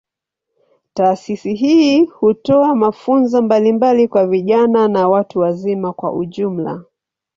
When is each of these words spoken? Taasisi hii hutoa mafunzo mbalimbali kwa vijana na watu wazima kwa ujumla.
Taasisi 0.93 1.53
hii 1.53 2.05
hutoa 2.05 2.75
mafunzo 2.75 3.41
mbalimbali 3.41 4.07
kwa 4.07 4.27
vijana 4.27 4.87
na 4.87 5.07
watu 5.07 5.39
wazima 5.39 5.93
kwa 5.93 6.13
ujumla. 6.13 6.83